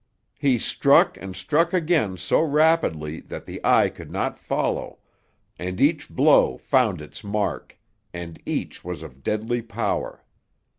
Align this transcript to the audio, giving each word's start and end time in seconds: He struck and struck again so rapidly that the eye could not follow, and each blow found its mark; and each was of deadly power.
He 0.39 0.57
struck 0.57 1.15
and 1.17 1.35
struck 1.35 1.73
again 1.73 2.17
so 2.17 2.41
rapidly 2.41 3.19
that 3.19 3.45
the 3.45 3.61
eye 3.63 3.89
could 3.89 4.09
not 4.09 4.35
follow, 4.35 4.97
and 5.59 5.79
each 5.79 6.09
blow 6.09 6.57
found 6.57 7.01
its 7.01 7.23
mark; 7.23 7.77
and 8.11 8.41
each 8.43 8.83
was 8.83 9.03
of 9.03 9.21
deadly 9.21 9.61
power. 9.61 10.23